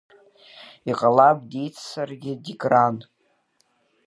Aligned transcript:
Иҟалап, 0.89 1.37
диццаргьы 1.49 2.33
Дикран… 2.43 2.97